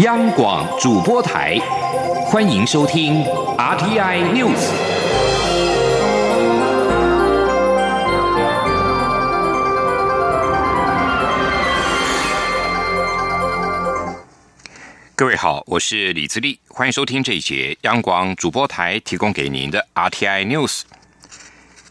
[0.00, 1.58] 央广主播台，
[2.26, 3.24] 欢迎收听
[3.56, 4.70] RTI News。
[15.14, 20.82] 各位好，我是李自立，欢迎收听这一节央广主播台提供给您的 RTI News。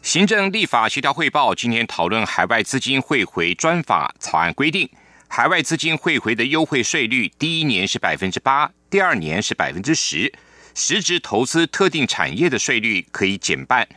[0.04, 4.88] 行政立法协调汇报今天讨论海外资金汇回专法草案规定。
[5.28, 10.32] 海外资金汇回的优惠税率，第一年是百分之八，第二年是百分之十。
[10.74, 13.88] 实质投资特定产业的税率可以减半。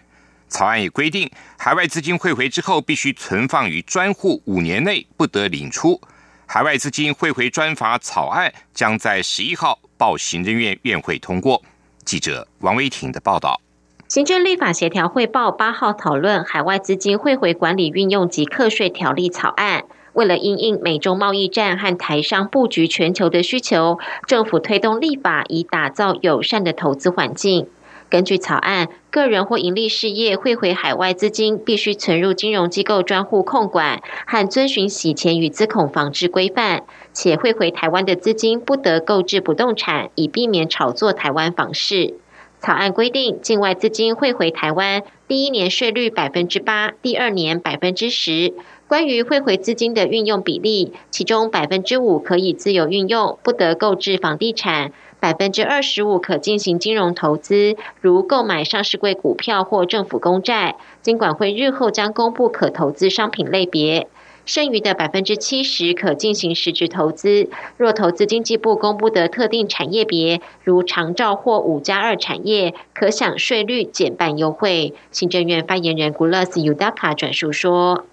[0.48, 6.00] 草案也规定，海外资金汇回之后，必须存放于专户五年内，不得领出。
[6.46, 11.62] 海外资金汇回专法草案将在十一号报行政院院会通过。
[12.04, 13.60] 记者王威婷的报道。
[14.08, 19.84] 行政立法协调汇报八号讨论海外资金汇回管理运用及课税条例草案。
[20.12, 27.68] 为了因应美中贸易战和台商布局全球的需求，政府推动立法以打造友善的投资环境。
[28.10, 42.14] 根据草案，个人或盈利事业汇回海外资金，必须存入金融机构专户控管和遵循洗钱与资恐防治规范，且汇回台湾的资金不得购置不动产，以避免炒作台湾房市。
[42.60, 48.54] 草案规定，境外资金汇回台湾，第一年税率百分之八，第二年百分之十。
[48.88, 60.76] 关于汇回资金的运用比例，其中百分之五可以自由运用，不得购置房地产；百分之二十五可进行金融投资，如购买上市柜股票或政府公债。
[61.02, 64.08] 金管会日后将公布可投资商品类别。
[64.46, 67.50] 剩余的百分之七十可进行实质投资。
[67.76, 74.94] 若投资经济部公布的特定产业别，如长照或五加二产业，可享税率减半优惠。
[75.10, 78.06] 行政院发言人古勒斯尤达卡转述说。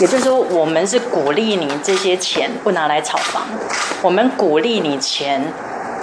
[0.00, 3.42] 也就是说，我们是鼓励你这些钱不拿来炒房，
[4.00, 5.42] 我们鼓励你钱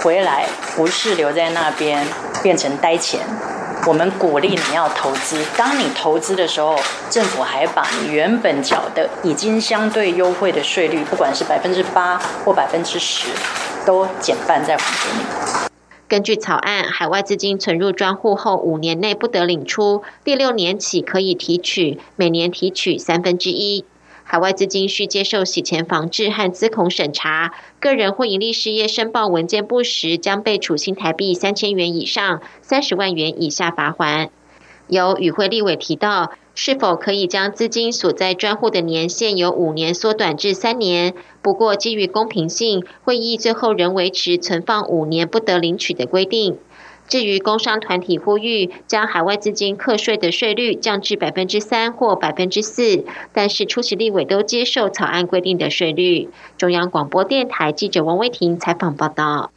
[0.02, 0.44] 回来
[0.76, 2.06] 不是留在那边
[2.42, 3.20] 变成呆钱，
[3.86, 5.42] 我们鼓励你要投资。
[5.56, 6.78] 当你投资的时候，
[7.08, 13.28] 政府还把你原本缴的已经相对优惠的税率，不管是百分之八或百分之十，
[13.86, 15.75] 都减半再还给你。
[16.08, 23.84] 根据草案，海外资金存入专户后五年内不得领出，第六年起可以提取，每年提取三分之一。
[24.22, 34.30] 海外资金需接受洗钱防治和资恐审查，个人或盈利事业申报文件不实，将被处新台币三千元以上三十万元以下罚款。
[34.86, 36.32] 有与会立委提到。
[36.58, 41.14] 是否可以将资金所在专户的年限由五年缩短至三年？
[41.42, 46.56] 不过，基于公平性，会议最后仍维持存放五年不得领取的规定。
[47.06, 56.30] 至于工商团体呼吁将海外资金课税的税率降至百分之三或百分之四，但是出席立委都接受草案规定的税率。
[56.56, 59.52] 中央广播电台记者王威婷采访报道。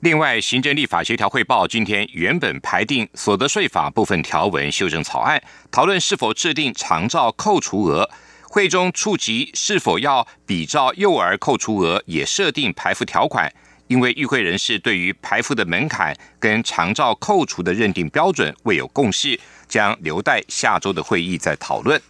[0.00, 8.08] 另外，行政立法协调汇报今天原本排定所得税法部分条文修正草案，讨论是否制定长照扣除额。
[8.42, 13.52] 会中触及是否要比照幼儿扣除额，也设定排付条款。
[13.88, 22.00] 因为与会人士对于排付的门槛跟长照扣除的认定标准未有共识，将留待下周的会议再讨论。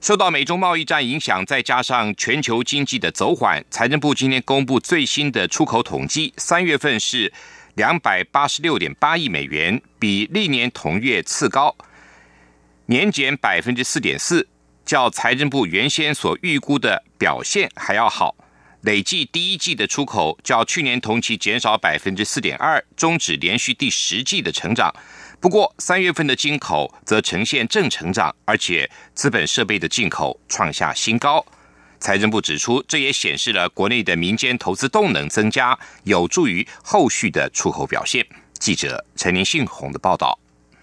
[0.00, 7.32] 受到美中贸易战影响，再加上全球经济的走缓，财政部今天公布最新的出口统计，三月份是
[7.74, 11.76] 两百八十六点八亿美元，比历年同月次高，
[12.86, 14.46] 年减百分之四点四，
[14.86, 18.36] 较财政部原先所预估的表现还要好。
[18.82, 24.94] 累计第一季的出口较去年同期减少百分之四点二，终止连续第十季的成长。
[25.40, 31.44] 不过，三月份的进口则呈现正成长，而且资本设备的进口创下新高。
[32.00, 38.26] 财政部指出，这也显示了国内的民间投资动能增加，有助于后续的出口表现。
[38.58, 40.36] 记者陈林信宏的报道。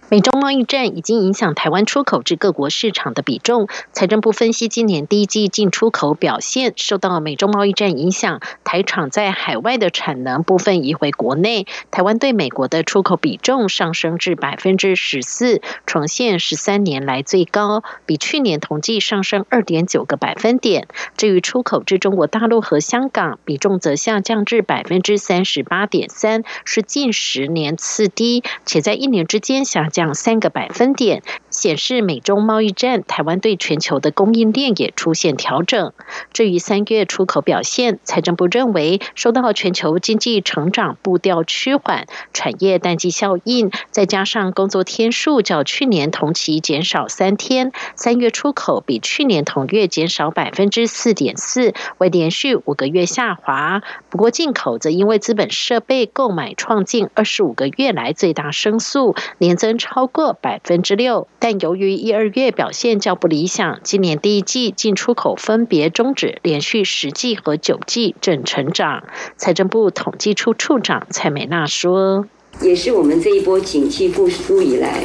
[0.07, 3.67] 美中贸易战已经影响台湾出口至各国市场的比重。
[3.91, 20.87] 财政部分析，今年第一季进出口表现受到美中贸易战影响，台厂在海外的产能部分移回国内，台湾对美国的出口比重上升至百分之十四，重现十三年来最高，比去年同季上升二点九个百分点。
[21.17, 29.89] 至于出口至中国大陆和香港，比重则下降至百分之三十八点三，是近十年次低，且在一年之间下。
[29.95, 31.23] 降三个百分点，
[31.55, 35.93] 显示美中贸易战，台湾对全球的供应链也出现调整。
[36.33, 53.81] 至于三月出口表现，财政部认为受到全球经济成长步调趋缓、产业淡季效应，再加上工作天数较去年同期减少三天，三月出口比去年同月减少百分之四点四，为连续五个月下滑。
[54.09, 61.27] 不过进口则因为资本设备购买创近二十五个月来最大升速，年增超过百分之六。
[61.47, 69.03] 但由于一二月表现较不理想，今年第一季进出口分别终止连续十季和九季正成长。
[69.37, 72.25] 财政部统计处处长蔡美娜说
[72.61, 75.03] ：“也是我们这一波景气复苏以来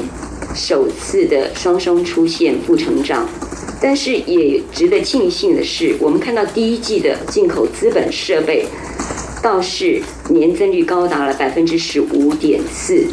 [0.55, 3.29] 首次的双双出现负成长。
[3.83, 8.65] 但是也值得庆幸的是，我们看到第一季的进口资本设备
[9.43, 10.01] 倒是
[10.31, 13.07] 年增率高达了百分之十五点四，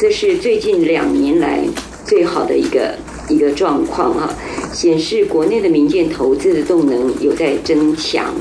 [0.00, 1.62] 这是最近两年来。”
[2.04, 2.94] 最好的一个
[3.28, 4.32] 一个状况啊，
[4.72, 8.34] 显示国内的民间投资的动能有在增强。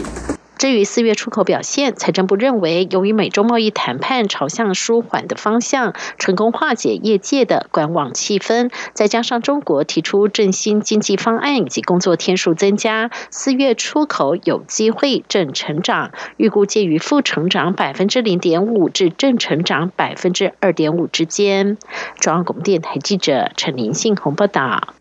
[0.63, 21.77] 至于四月出口表现，财政部认为，由于美中贸易谈判朝向舒缓的方向，成功化解业界的观望气氛，再加上中国提出振兴经济方案以及工作天数增加，四月出口有机会正成长，预估介于负成长百分之零点五至正成长百分之二点五之间。
[22.21, 24.93] 中央广播电台记者陈林信宏报道。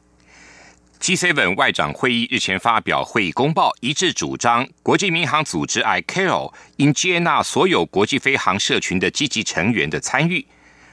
[1.02, 10.46] G7 外长会议日前发表会议公报，一致主张国际民航组织 ICAO 应接纳所有国际飞航社群的积极成员的参与。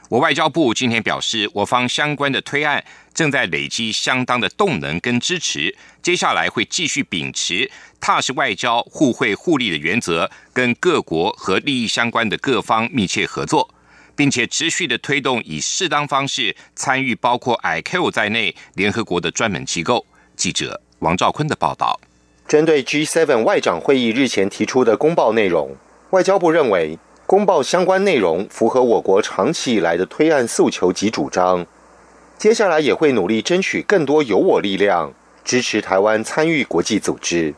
[0.09, 2.83] 我外交部今天表示，我方相关的推案
[3.13, 7.69] 正在累积相当的动能跟支持，接下来会继续秉持
[8.01, 13.71] 踏实外交、互惠互利的原则，跟各国和利益相关的各方密切合作。
[14.19, 20.06] 并且持续的推动以适当方式参与包括 ICAO 在内联合国的专门机构。
[20.36, 21.98] 记者王兆坤的报道。
[22.45, 25.74] 针对 G7 外长会议日前提出的公报内容，
[26.10, 31.66] 外交部认为公报相关内容符合我国长期以来的推案诉求及主张。
[32.38, 35.13] 接下来也会努力争取更多有我力量，
[35.45, 37.56] 支持台湾参与国际组织。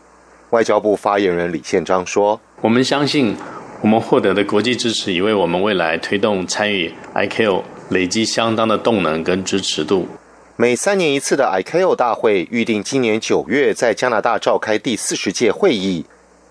[0.51, 3.35] 外交部发言人李宪章说：“我们相信。”
[3.81, 10.07] 我们获得的国际支持，已为我们未来推动参与 ICAO 累积相当的动能跟支持度。
[10.55, 16.05] 每三年一次的 ICAO 大会预定今年九月在加拿大召开第四十届会议。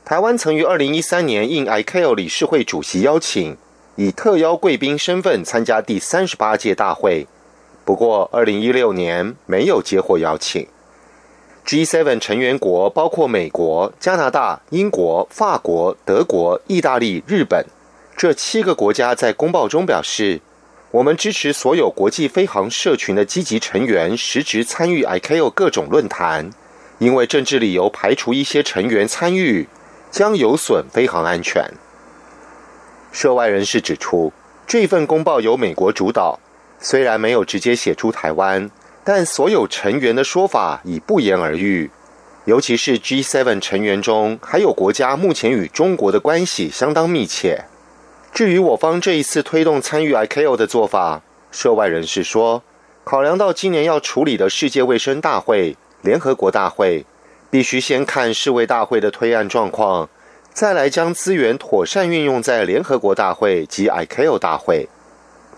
[0.04, 3.56] 台湾曾于二零一三年应 ICAO 理事会主席邀请，
[3.94, 7.28] 以特邀贵宾身份参加第三十八届大会。
[7.84, 10.66] 不过，二零一六年没有接获邀请。
[11.66, 17.64] G7 成员国包括美国、加拿大、英国、法国、德国、意大利、日本
[18.16, 20.40] 这七个国家在公报中表示，
[20.90, 26.50] 我们支持所有国际飞航社群的积极成员实质参与 ICAO 各种论坛，
[26.98, 29.68] 因为政治理由排除一些成员参与，
[30.10, 31.64] 将有损飞航安全。
[33.12, 34.32] 涉外人士指出，
[34.66, 36.40] 这份公报由美国主导，
[36.80, 38.70] 虽然没有直接写出台湾。
[39.12, 41.90] 但所有成员的说法已不言而喻，
[42.44, 47.64] 尤其是 G7 成员中还有国家目前与中国的关系相当密切。
[48.32, 52.62] 至于我方这一次推动参与 ICAO 的做法，涉外人士说，
[53.02, 57.04] 考量到今年要处理的世界卫生大会、联合国大会，
[57.50, 60.08] 必须先看世卫大会的推案状况，
[60.52, 64.88] 再来将资源妥善运用在联合国大会及 ICAO 大会。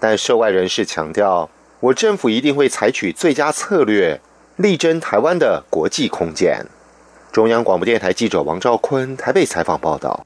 [0.00, 1.50] 但涉外人士强调。
[1.82, 4.20] 我政府一定会采取最佳策略，
[4.55, 6.64] 力争台湾的国际空间。
[7.32, 10.25] 中央广播电台记者王兆坤台北采访报道。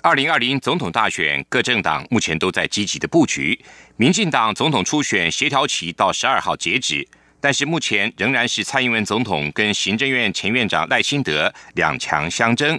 [0.00, 3.58] 二零二零总统大选，各政党目前都在积极的布局。
[3.96, 7.04] 民进党总统初选协调期到十二号截止，
[7.40, 12.78] 但是目前仍然是蔡英文总统跟行政院前院长赖清德两强相争，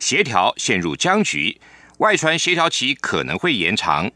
[0.00, 1.60] 协调陷入僵局。
[1.98, 4.10] 外传协调期可能会延长。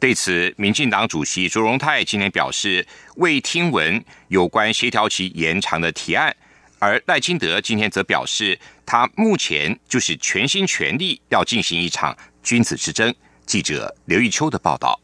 [0.00, 2.84] 对此，民进党主席卓荣泰今天表示
[3.16, 6.34] 未听闻有关协调期延长的提案，
[6.78, 13.14] 而赖清德今天则表示，他目前就是全心全力要进行一场君子之争。
[13.44, 14.98] 记者刘玉秋的报道。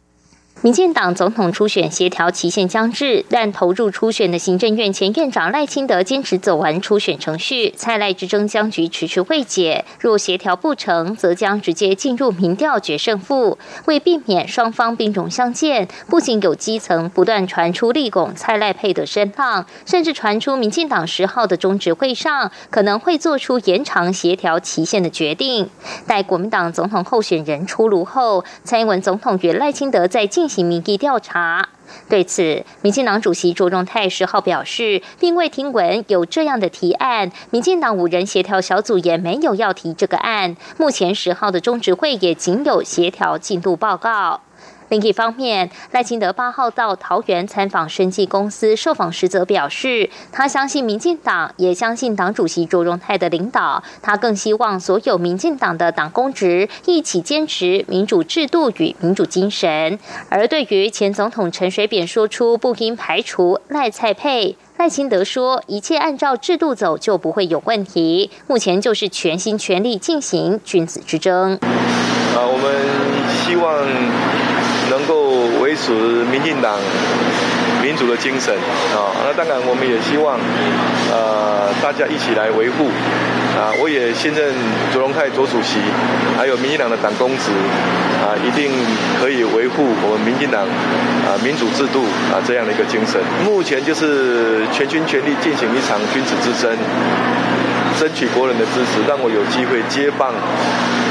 [0.62, 9.84] 民进党总统初选协调期限将至，但投入初选的行政院前院长赖清德坚持走完初选程序，蔡赖之争僵局迟迟未解。
[10.00, 13.58] 若协调不成，则将直接进入民调决胜负。
[13.84, 25.68] 为避免双方兵戎相见，不仅有基层不断传出立拱蔡赖配的声浪，甚至传出民进党十号的中执会上可能会做出延长协调期限的决定。
[26.06, 31.70] 待国民党总统候选人出炉后，蔡英文总统与赖清德在进进行民意调查。
[32.08, 37.32] 对此，民进党主席卓荣泰十号表示，并未听闻有这样的提案。
[37.50, 40.56] 民进党五人协调小组也没有要提这个案。
[40.78, 44.42] 目前十号的中执会也仅有协调进度报告。
[44.88, 53.82] 另一方面，赖清德八号到桃园参访生技公司，受访时则表示，他相信民进党，也相信党主席卓荣泰的领导。
[54.00, 59.98] 他更希望所有民进党的党公职一起坚持民主制度与民主精神。
[60.28, 68.30] 而对于前总统陈水扁说出不应排除赖蔡配，赖清德说一切按照制度走就不会有问题。
[68.46, 71.54] 目前就是全心全力进行君子之争。
[71.54, 74.25] 啊，我们希望。
[74.96, 75.92] 能够维持
[76.32, 76.72] 民进党
[77.82, 78.54] 民主的精神
[78.96, 80.40] 啊，那当然我们也希望，
[81.12, 82.88] 呃，大家一起来维护
[83.52, 83.68] 啊。
[83.78, 84.54] 我也信任
[84.90, 85.76] 卓荣泰卓主席，
[86.38, 87.52] 还有民进党的党公职
[88.24, 88.72] 啊，一定
[89.20, 90.64] 可以维护我们民进党
[91.28, 92.00] 啊民主制度
[92.32, 93.20] 啊这样的一个精神。
[93.44, 96.72] 目前就是全心全力进行一场君子之争。
[97.98, 100.32] 争取国人的支持，让我有机会接棒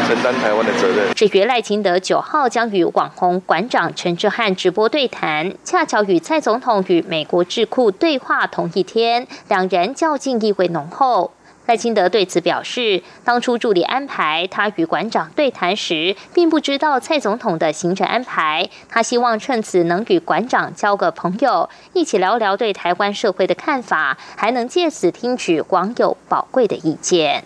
[0.08, 1.14] 承担台湾的责任。
[1.16, 11.32] 至于赖清德九号将与网红馆长陈志汉直播对谈，恰巧与蔡总统与美国智库对话同一天，两人较劲意味浓厚。
[11.66, 18.70] 赖清德对此表示，当初助理安排他与馆长对谈时，并不知道蔡总统的行程安排。
[18.88, 27.44] 他希望趁此能与馆长交个朋友，一起聊聊对台湾社会的看法，还能借此听取网友宝贵的意见。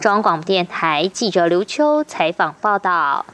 [0.00, 3.26] 中央广播电台记者刘秋采访报道。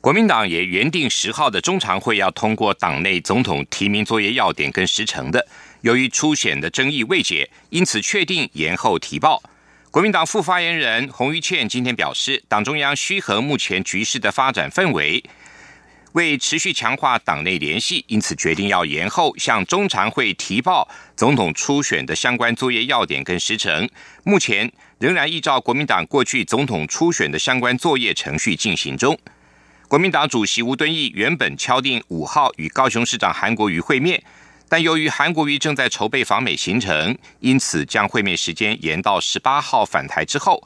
[0.00, 5.44] 国民党也原定十号的中常会要通过党内总统提名作业要点跟时程的。
[5.82, 9.42] 由于初选的争议未解，因此确定延后提报。
[9.90, 15.22] 国民党副发言人洪玉倩今天表示，党中央需和目前局势的发展氛围，
[16.12, 23.88] 为持续强化党内联系，因此决定要延后向中常会提报总统初选的相关作业要点跟时程。
[24.24, 29.18] 目前仍然依照国民党过去总统初选的相关作业程序进行中。
[29.88, 34.22] 国民党主席吴敦义原本敲定五号与高雄市长韩国瑜会面。
[34.70, 40.62] 但由于韩国瑜正在筹备访美行程，因此将会面时间延到十八号返台之后。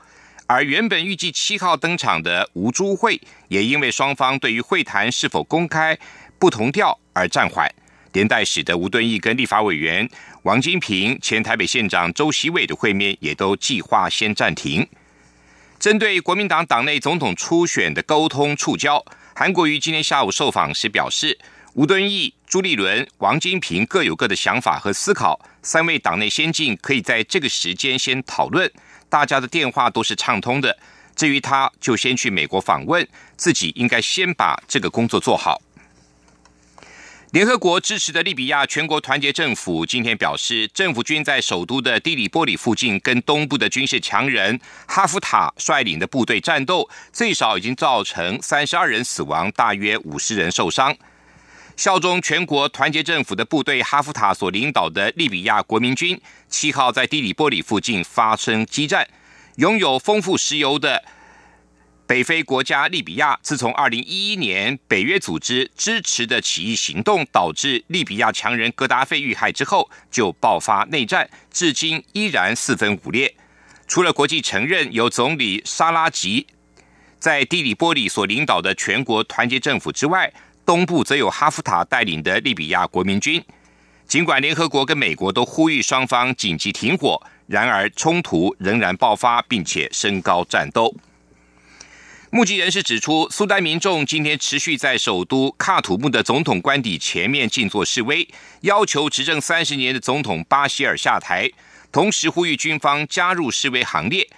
[0.48, 5.96] 而原本预计七号登场的吴朱会，也因为双方对于会谈是否公开
[6.36, 7.72] 不同调而暂缓，
[8.12, 10.06] 连带使得吴敦义跟立法委员
[10.42, 14.86] 王金平、前台北县长周锡伟的会面也都计划先暂停。
[15.78, 19.02] 针对国民党党内总统初选的沟通触礁，
[19.34, 21.38] 韩国瑜今天下午受访时表示。
[21.74, 28.70] 吴敦义、朱立伦、王金平各有各的想法和思考，三位党内先进可以在这个时间先讨论，
[29.08, 30.76] 大家的电话都是畅通的。
[31.16, 35.62] 至于他，就先去美国访问，自己应该先把这个工作做好。
[37.30, 50.94] 联合国支持的利比亚全国团结政府今天表示，政府军在首都的蒂里波里附近跟东部的军事强人哈夫塔率领的部队战斗，最少已经造成三十二人死亡，大约五十人受伤。
[51.76, 59.08] 效忠全国团结政府的部队哈夫塔所领导的利比亚国民军，七号在蒂里波里附近发生激战。
[59.56, 61.04] 拥有丰富石油的
[62.06, 73.34] 北非国家利比亚，自从二零一一年北约组织支持的起义行动导致利比亚强人格达费遇害之后，就爆发内战，至今依然四分五裂。
[73.86, 76.46] 除了国际承认由总理沙拉吉
[77.18, 80.32] 在地里波里所领导的全国团结政府之外，
[80.64, 83.42] 东部则有哈夫塔带领的利比亚国民军。
[84.06, 90.94] 尽管联合国跟美国都呼吁双方紧急停火，然而冲突仍然爆发，并且升高战斗。
[92.30, 98.26] 目击人士指出，苏丹民众今天持续在首都喀土穆的总统官邸前面静坐示威，
[98.62, 101.50] 要求执政三十年的总统巴希尔下台，
[101.90, 104.28] 同时呼吁军方加入示威行列。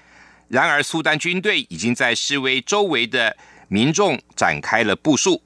[0.49, 3.37] 然而，苏丹军队已经在示威周围的
[3.69, 5.43] 民众展开了部署。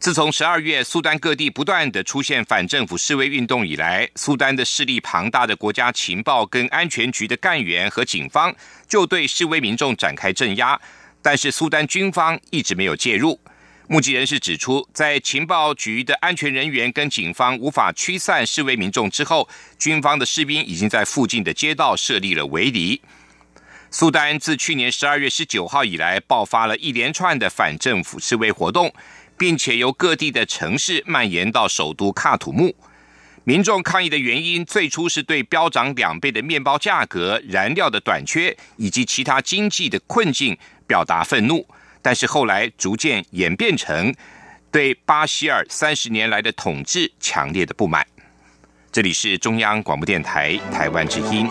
[0.00, 8.54] 自从十二月，苏丹各地不断的出现反政府示威运动以来，苏丹的势力庞大的国家情报跟安全局的干员和警方
[8.86, 10.80] 就对示威民众展开镇压，
[11.20, 13.40] 但是苏丹军方一直没有介入。
[13.88, 19.48] 目击人士指出，在情报局的安全人员跟警方无法驱散示威民众之后，
[19.80, 23.02] 军方的士兵已经在附近的街道设立了围篱。
[23.90, 28.92] 苏丹自去年十二月十九号以来，爆发了一连串的反政府示威活动。
[29.38, 32.74] 并且由各地的城市蔓延到首都喀土穆。
[33.44, 41.66] 民众抗议的原因最初是对飙涨两倍的面包价格、燃料的短缺以及其他经济的困境表达愤怒，
[42.02, 44.14] 但是后来逐渐演变成
[44.70, 48.06] 对巴希尔三十年来的统治强烈的不满。
[48.92, 51.48] 这里是中央广播电台台湾之音。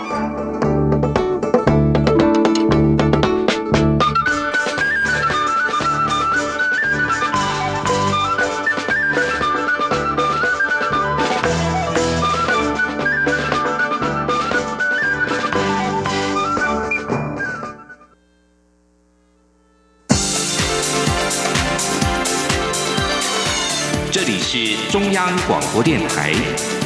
[24.58, 26.34] 是中央广播电台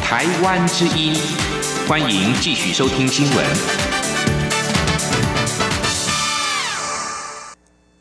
[0.03, 1.13] 台湾之音，
[1.87, 3.45] 欢迎继续收听新闻。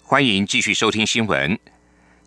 [0.03, 1.57] 欢迎继续收听新闻。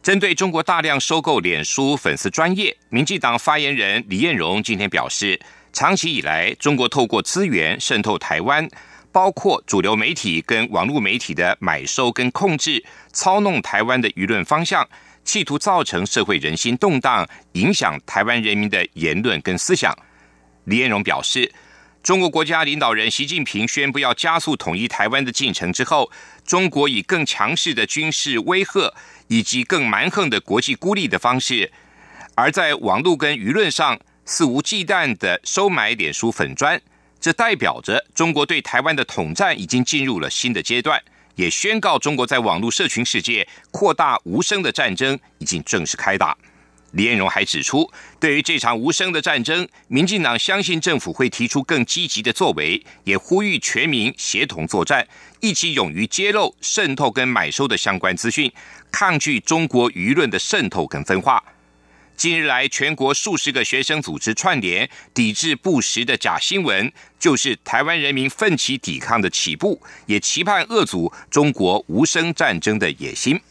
[0.01, 5.37] 针对中国大量收购脸书粉丝专业，民进党发言人李彦荣今天表示，
[5.73, 8.65] 长期以来，中国透过资源渗透台湾，
[9.11, 14.87] 包括主流媒体跟网络媒体的买收跟控制，操弄台湾的舆论方向。
[15.23, 19.97] 企图造成社会人心动荡，影响台湾人民的言论跟思想。
[20.65, 21.51] 李彦荣表示，
[22.01, 26.11] 中国国家领导人习近平宣布要加速统一台湾的进程之后，
[26.45, 28.93] 中国以更强势的军事威吓
[29.27, 31.71] 以及更蛮横的国际孤立的方式，
[32.35, 36.81] 而在网络跟舆论上肆无忌惮的收买脸书粉砖，
[37.19, 41.01] 这代表着中国对台湾的统战已经进入了新的阶段。
[41.35, 46.37] 也宣告，中国在网络社群世界扩大无声的战争已经正式开打。
[46.91, 55.07] 李彦荣还指出，对于这场无声的战争，民进党相信政府会提出更积极的作为，也呼吁全民协同作战，
[55.39, 58.51] 一起勇于揭露渗透跟买收的相关资讯，
[58.91, 61.43] 抗拒中国舆论的渗透跟分化。
[62.15, 73.41] 近日来，全国数十个学生组织串联抵制不实的假新闻，就是台湾人民奋起抵抗的起步，也期盼遏阻中国无声战争的野心。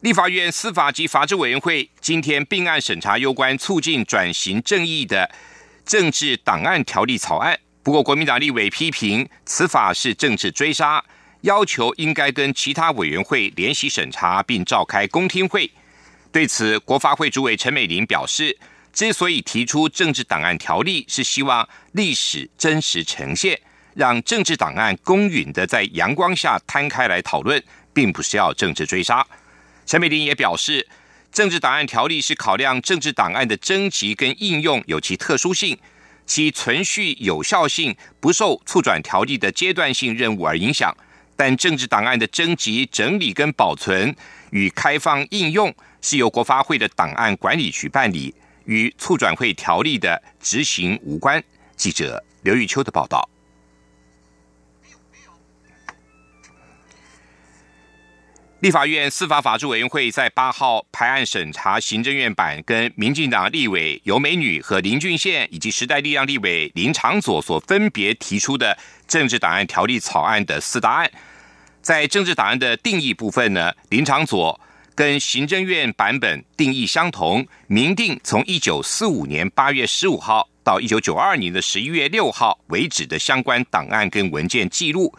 [0.00, 5.28] 立法院司法及法制委员会今天并案审查有关促进转型正义的
[5.84, 11.02] 政治档案条例草案，不过国民党立委批评此法是政治追杀，
[11.40, 15.70] 要求应该跟其他委员会联席审查，并召开公听会。
[16.30, 18.56] 对此，国发会主委陈美玲表示，
[18.92, 23.58] 之所以提出政治档案条例，是希望历史真实呈现，
[23.94, 27.62] 让政治档案公允的在阳光下摊开来讨论，
[27.94, 29.26] 并不是要政治追杀。
[29.86, 30.86] 陈美玲也表示，
[31.32, 35.78] 政治档案条例是考量政治档案的征集跟应用有其特殊性，
[36.26, 40.94] 其存续有效性不受促转条例的阶段性任务而影响，
[41.36, 44.14] 但政治档案的征集、整理跟保存
[44.50, 45.74] 与开放应用。
[46.00, 48.34] 是由国发会的档案管理局办理，
[48.64, 51.42] 与促转会条例的执行无关。
[51.76, 53.28] 记者刘玉秋的报道。
[58.60, 71.10] 立法院司法法制委员会在八号排案审查行政院版跟民进党立委尤美女和林俊宪以及时代力量立委林长佐所分别提出的政治档案条例草案的四大案。
[71.80, 74.60] 在政治档案的定义部分呢，林长佐。
[74.98, 85.14] 跟行政院版本定义相同，明定从一九四五年八月十五号到一九九二年的十一月六号为止的相关档案跟文件记录。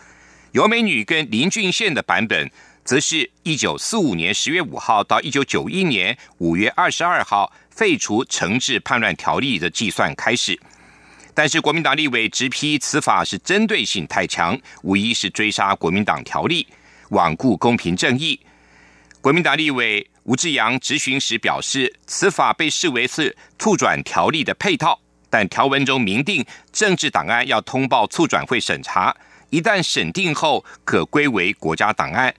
[0.52, 2.52] 尤美女跟林俊宪的版本，
[2.84, 10.60] 则是一九四五年十月五号到一九九一年五月二十二号废除惩治叛乱条例的计算开始。
[11.34, 16.68] 但是国民党立委直批此法是针对性太强，无疑是追杀国民党条例，
[17.12, 18.38] 罔顾公平正义。
[19.22, 24.98] 国民党立委吴志阳质询时表示，此法被视为是促转条例的配套，
[25.30, 29.14] 但条文中明定政治档案要通报促转会审查，
[29.50, 32.34] 一旦审定后可归为国家档案。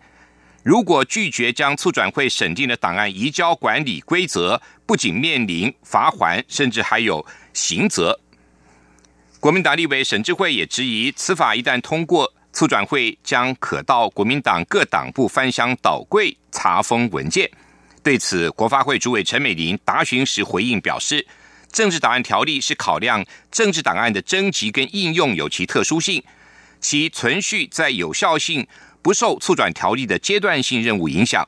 [0.62, 8.18] 如果拒绝将促转会审定的档案移交管理规则，不仅面临罚款，甚至还有刑责。
[9.38, 12.32] 国民党立委沈志慧也质疑，此法一旦通过。
[12.52, 17.50] 促转会将可到国民党各党部翻箱倒柜查封文件。
[18.02, 21.26] 对此，国发会主委陈美玲答询时回应表示，
[21.70, 26.22] 政治档案条例是考量政治档案的征集跟应用有其特殊性，
[26.80, 28.66] 其存续在有效性
[29.02, 31.46] 不受促转条例的阶段性任务影响。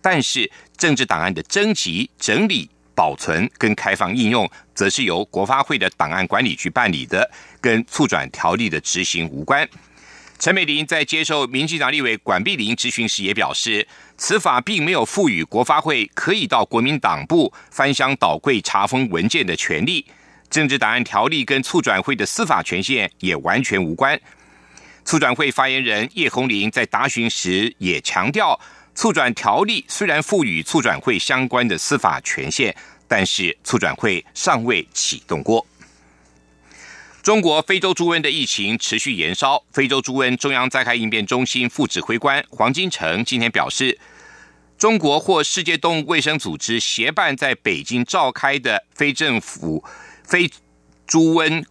[0.00, 9.66] 但是，政治档案的征集、整理、保存跟开放应用，则是由国发会的档案管理局办理的，跟促转条例的执行无关。
[10.42, 20.04] 陈美玲在接受民进党立委管碧玲质询时也表示，此法并没有赋予国发会可以到国民党部翻箱倒柜查封文件的权利，
[20.50, 24.20] 政治档案条例跟促转会的司法权限也完全无关。
[25.04, 28.58] 促转会发言人叶红林在答询时也强调，
[28.96, 32.74] 促转条例虽然赋予促转会相关的司法权限，
[33.06, 35.64] 但是促转会尚未启动过。
[37.22, 43.96] 中国非洲猪瘟的疫情持续延烧，非洲猪瘟中央灾害应变中心副指挥官黄金城今天表示，
[44.76, 49.84] 中国或世界动物卫生组织协办在北京召开的非政府
[50.24, 50.50] 非
[51.06, 51.64] 猪瘟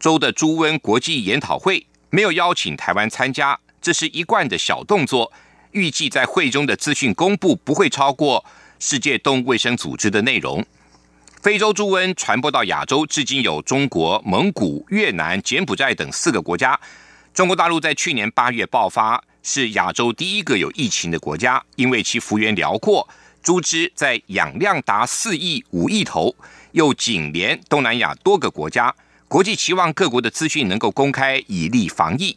[0.00, 5.30] 州的猪瘟国际研讨会，没有邀请台湾参加，这是一贯的小动作。
[5.72, 8.42] 预计在会中的资讯公布不会超过
[8.78, 10.64] 世界动物卫生组织的内容。
[11.40, 16.78] 非洲猪瘟传播到亚洲，至今有中国、蒙古、越南、柬埔寨等四个国家。
[17.32, 23.08] 中国大陆在去年八月爆发，是亚洲第一个有疫情的国家，因为其幅员辽阔，
[23.40, 26.34] 猪只在养量达四亿五亿头，
[26.72, 28.92] 又紧连东南亚多个国家。
[29.28, 32.36] 国际期望各国的资讯能够公开，以利防疫。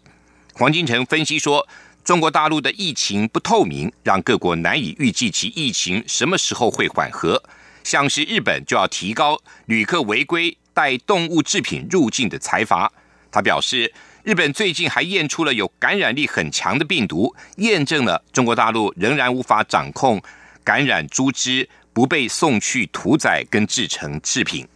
[0.54, 1.68] 黄金城分析说，
[2.04, 7.42] 中国大陆的疫情不透明，让各国难以预计其疫情什么时候会缓和。
[7.84, 12.92] 像是日本就要提高旅客违规带动物制品入境的财罚。
[13.32, 20.22] 他表示，日本最近还验出了有感染力很强的病毒，验证了中国大陆仍然无法掌控
[20.64, 24.68] 感染猪只不被送去屠宰跟制成制品。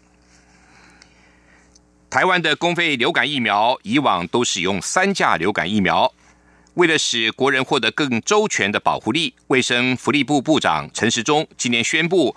[2.10, 6.14] 台湾的公费流感疫苗以往都使用三价流感疫苗，
[6.76, 12.34] 为了使国人获得更周全的保护力，卫生福利部部长陈时中今年宣布。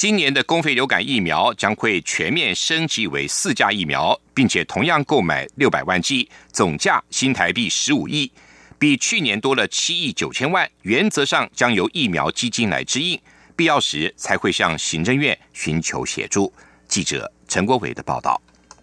[0.00, 8.32] 今年的公费流感疫苗将会全面升级为四价疫苗，并且同样购买六百万剂，总价新台币十五亿，
[8.78, 10.66] 比去年多了七亿九千万。
[10.84, 13.20] 原则上将由疫苗基金来支应，
[13.54, 16.50] 必要时才会向行政院寻求协助。
[16.88, 18.40] 记者陈国伟的报道。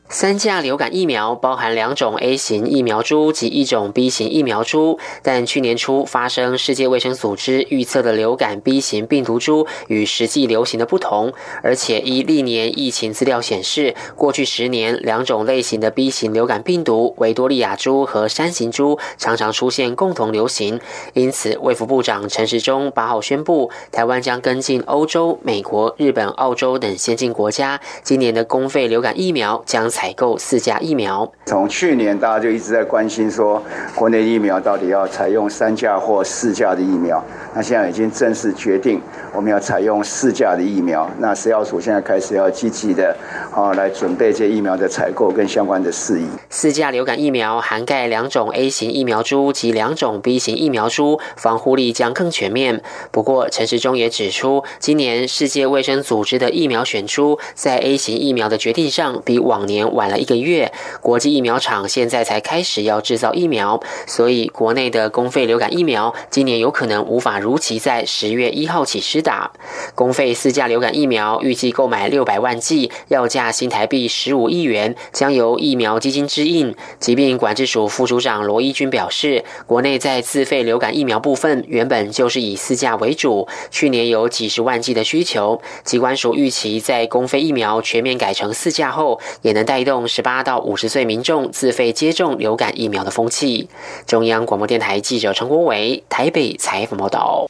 [0.09, 20.79] 三价流感疫苗包含两种 A 型疫苗株及一种 B 型疫苗株，但去年初发生世界卫生组织预测的流感 B 型病毒株与实际流行的不同，而且依历年疫情资料显示，过去十年两种类型的 B 型流感病毒维多利亚株和山形株常常出现共同流行，
[21.15, 29.91] 因此卫福部长陈时中八号宣布，台湾将跟进欧洲、美国、日本、澳洲等先进国家，今年的公费流感疫苗将。
[29.97, 33.59] 采购四价疫苗，从去年大家就一直在关心说，
[33.95, 37.19] 国内疫苗到底要采用三价或四价的疫苗。
[37.55, 39.01] 那现在已经正式决定，
[39.33, 41.09] 我们要采用四价的疫苗。
[41.17, 43.17] 那食药署现在开始要积极的，
[43.51, 46.27] 啊，来准备这疫苗的采购跟相关的事宜。
[46.51, 52.83] 四价流感疫苗涵盖两种 A 型疫苗株及两种 B 型疫苗株，防护力将更全面。
[53.09, 60.71] 不过，陈时中也指出，今年世界卫生组织的疫苗选出，在 A 型疫苗的决定上比往年晚了一个月。
[61.01, 67.37] 国际疫苗厂现在才开始要制造疫苗，所以国内的公费流感疫苗今年有可能无法。
[67.37, 69.51] 如期在十月一号起施打，
[69.95, 76.75] 公费四价流感疫苗预计购买六百万剂，要价新台币十五亿元，将由疫苗基金支应。
[76.99, 93.69] 疾病管制署副署长罗一军表示，国内在自费流感疫苗部分原本就是以四价为主，去年有几十万剂的需求，机关署预期在公费疫苗全面改成四价后，也能带推动十八到五十岁民众自费接种流感疫苗的风气。
[94.07, 97.47] 中央广播电台记者陈国伟台北采访报道。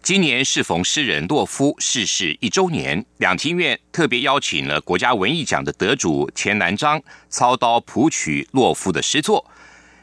[0.00, 9.44] 今年适逢诗人洛夫逝世一周年，两厅院特别邀请了国家文艺奖的得主钱南章操刀谱曲洛夫的诗作，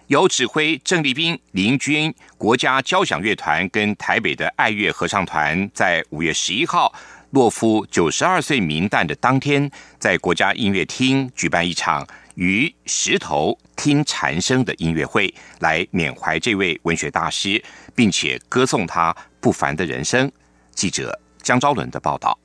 [0.05, 6.93] 由指挥郑立斌、林军国家交响乐团跟台北的爱乐合唱团，在五月十一号
[7.31, 17.61] 洛夫九十二岁冥诞的当天，在国家音乐厅举办一场于石头听蝉声的音乐会，来缅怀这位文学大师，
[17.93, 19.15] 并且歌颂他。
[19.39, 20.29] 不凡的人生，
[20.73, 22.37] 记者江昭伦的报道。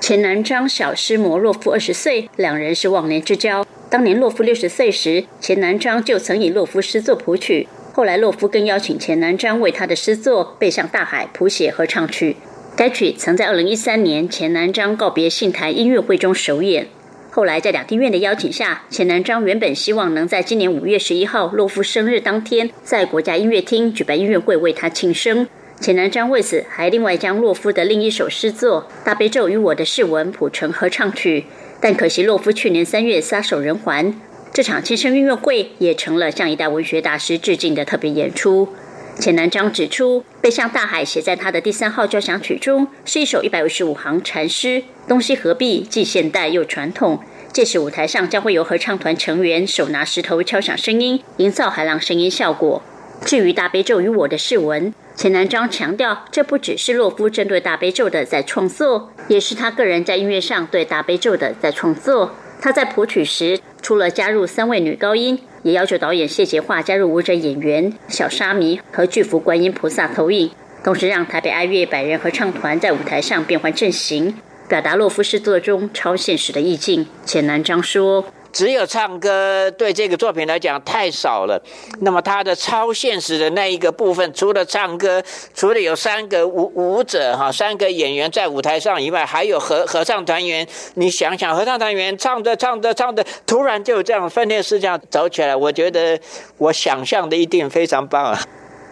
[0.00, 3.64] 钱南章小诗模洛夫二十岁，两人是忘年之交。
[3.88, 7.68] 当年洛夫六十岁时，钱南章就曾以洛夫诗作谱曲。
[7.92, 12.36] 后来洛夫更邀请钱南章为他的诗作《背向大海》谱写合唱曲。
[12.74, 16.88] 该曲曾在二零一三年钱南章告别信台音乐会中首演。
[17.30, 25.46] 后来在两厅院的邀请下，钱南章原本希望能在今年五月十一号洛夫生日当天，在国家音乐厅举办音乐会为他庆生。
[25.80, 31.44] 钱南章为此还另外将洛夫的另一首诗作《大悲咒与我的释文》谱成合唱曲，
[31.78, 34.14] 但可惜洛夫去年三月撒手人寰。
[34.52, 38.68] 这场庆生音乐会也成了向一代文学大师致敬的特别演出。
[39.18, 47.20] 钱南章指出，《背向大海》写在他的第三号交响曲中，是一首一百五十五行禅诗，东西合璧，既现代又传统。
[47.52, 52.82] 届时舞台上将会由合唱团成员手拿石头敲响声音，营造海浪声音效果。
[53.24, 54.90] 至于《大悲咒与我的释文》。
[55.14, 62.34] 钱南章强调，这不只是洛夫针对大悲咒的在创作，也是他个人在音乐上对大悲咒的在创作。
[62.60, 70.50] 他在谱曲时，除了加入三位女高音，也要求导演谢杰化加入舞者演员小沙弥和巨幅观音菩萨投影，
[70.82, 74.34] 同时让台北爱乐百人合唱团在舞台上变换阵型，
[74.68, 77.06] 表达洛夫诗作中超现实的意境。
[77.24, 78.24] 钱南章说。
[78.52, 81.60] 只有唱歌对这个作品来讲太少了。
[82.00, 85.22] 那么它的超现实的那一个部分，除了唱歌，
[85.54, 90.66] 除了有三个舞舞者哈，三个演员在舞台上以外，还有合合唱团员。
[90.94, 96.20] 你想想，合唱团员唱着唱着唱着，突然就这样分裂式这样走起来，我觉得
[96.58, 98.40] 我想象的一定非常棒啊！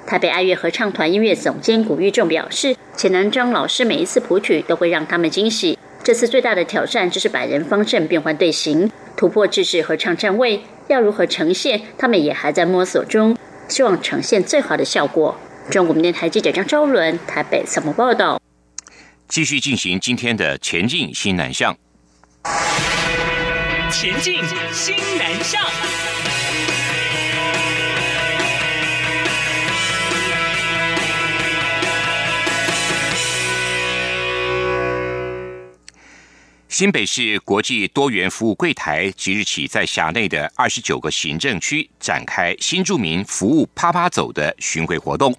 [0.06, 5.78] 台北爱乐合唱团音乐总监古玉仲表示，钱南章老师每一次谱曲都会让他们惊喜。
[6.02, 8.90] 这次最大的挑战就是百人方阵变换队形。
[9.20, 11.82] 突破制式合唱站位要如何呈现？
[11.98, 13.36] 他们也还在摸索中，
[13.68, 15.38] 希望呈现最好的效果。
[15.70, 18.40] 中国电台记者张昭伦台北怎么报道。
[19.28, 21.76] 继续进行今天的前进新南向。
[23.92, 25.60] 前进新南向。
[36.80, 45.36] 新北市国际多元服务柜台即日起在辖内的二十九个行政区展开新住民服务啪啪走的巡回活动。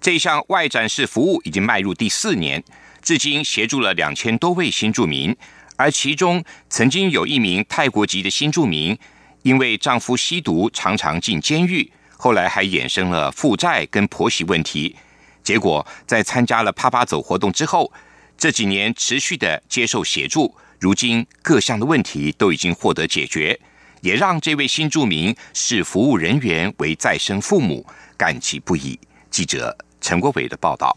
[0.00, 2.62] 这项外展示服务已经迈入第四年，
[3.02, 5.36] 至今协助了两千多位新住民，
[5.74, 8.96] 而其中曾经有一名泰国籍的新住民，
[9.42, 14.94] 因为丈夫吸毒常常进监狱，后来还衍生了负债跟婆媳问题。
[15.42, 17.92] 结果在参加了啪啪走活动之后，
[18.36, 20.54] 这几年持续的接受协助。
[20.78, 23.58] 如今各项的问题都已经获得解决，
[24.00, 27.84] 也让这位新住民视服务人员为再生父母，
[28.16, 28.98] 感激不已。
[29.30, 30.96] 记者陈国伟的报道。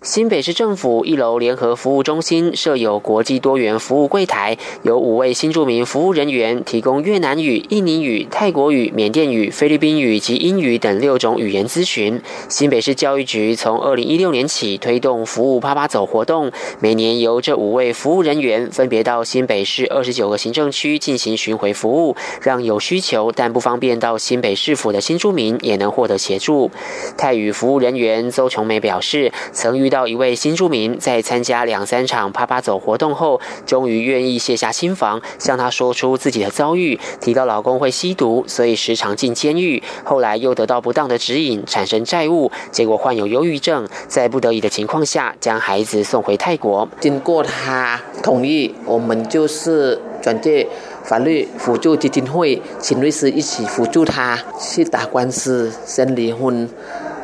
[0.00, 12.22] 新北市政府一楼联合服务中心设有国际多元服务柜台，有五位新住民服务人员提供越南语、印尼语、泰国语、缅甸语、菲律宾语及英语等六种语言咨询。
[12.48, 26.70] 新北市教育局从二零一六年起推动服务“啪啪走”活动，每年由这五位服务人员分别到新北市二十九个行政区进行巡回服务，让有需求但不方便到新北市府的新住民也能获得协助。
[27.16, 29.87] 泰语服务人员邹琼梅表示，曾遇。
[29.88, 46.86] 遇到一位新住民，在参加两三场啪啪走活动后，终于愿意卸下心防，向他说出自己的遭遇，提到老公会吸毒，所以时常进监狱，后来又得到不当的指引，产生债务，结果患有忧郁症，在不得已的情况下，将孩子送回泰国。
[47.00, 50.68] 经过他同意，我们就是转介
[51.08, 56.68] 法律辅助基金会，请律师一起辅助他去打官司，先离婚。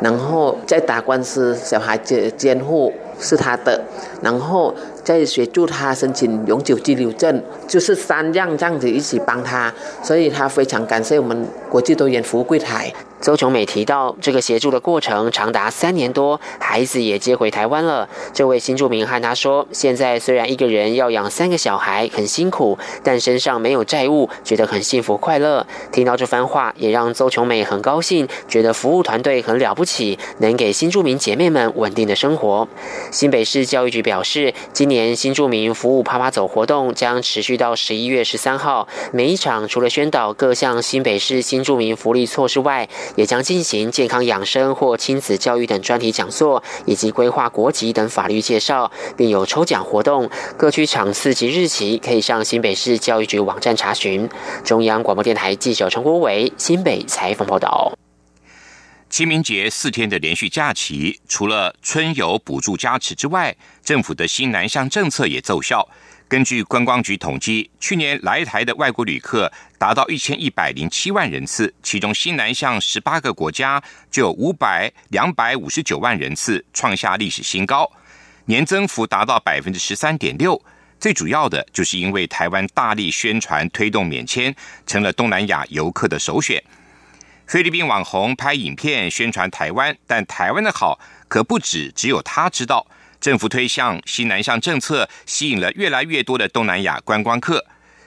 [0.01, 3.83] 然后再打官司，小孩子监护是他的，
[4.23, 12.93] 然后再协助他申请永久居留证，就是三样这样子一起帮他，所以他非常感谢我们国际多元服务柜台。
[13.21, 18.07] 邹琼美提到，这个协助的过程长达三年多，孩子也接回台湾了。
[18.35, 25.67] 这位新住民和他说，现在虽然一个人要养三个小孩很辛苦，但身上没有债务，觉得很幸福快乐。
[25.91, 32.69] 听到这番话，也让邹琼美很高兴，觉得服务团队很了不起，能给新住民姐妹们稳定的生活。
[33.11, 50.31] 新北市教育局表示，今年年新住民服务趴趴走活动将持续到十一月十三号，每一场除了宣导各项新北市新住民福利措施外，也将进行健康养生或亲子教育等专题讲座，以及规划国籍等法律介绍，并有抽奖活动。
[50.57, 54.31] 各区场次及日期可以上新北市教育局网站查询。
[54.63, 57.93] 中央广播电台记者陈国伟新北采访报道。
[59.15, 65.89] 清明节四天的连续假期，除了春游补助加持之外，政府的新南向政策也奏效。
[66.27, 77.89] 根据观光局统计，去年来台的外国旅客达到一千一百零七万人次，其中新南向十八个国家就有五百两百五十九万人次，创下历史新高，
[78.47, 80.61] 年增幅达到百分之十三点六。
[80.99, 84.53] 最主要的就是因为台湾大力宣传推动免签，
[84.85, 86.61] 成了东南亚游客的首选。
[87.55, 92.85] 菲律宾网红拍影片宣传台湾，但台湾的好可不止只有他知道。
[93.21, 97.65] 政府推向西南向政策，吸引了越来越多的东南亚观光客。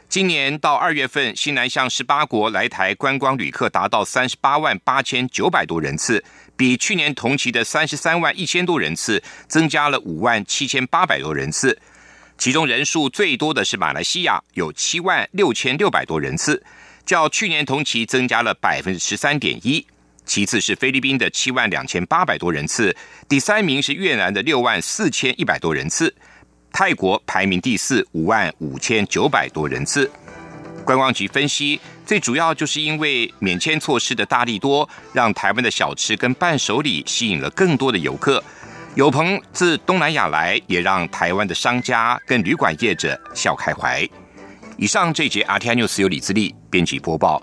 [0.10, 6.22] 今年到二月份，西南向十八国来台观光旅客达到三十八万八千九百多人次，
[6.58, 11.80] 比去年同期的三十三万一千多人次增加了五万七千八百多人次。
[12.38, 16.62] 其中人数最多的是马来西亚，有七万六千六百多人次，
[17.08, 19.84] 较去年同期增加了百分之十三点一。
[20.26, 22.94] 其次是菲律宾的七万两千八百多人次，
[23.30, 26.14] 第三名是越南的六万四千一百多人次，
[26.74, 30.12] 泰国排名第四，五万五千九百多人次。
[30.84, 38.44] 观光局分析，最主要就是因为免签措施的大力多，让台湾的小吃跟伴手礼吸引了更多的游客。
[38.96, 44.06] 有朋自东南亚来，也让台湾的商家跟旅馆业者笑开怀。
[44.78, 47.42] 以上这节 RTI News 由李自力编辑播报。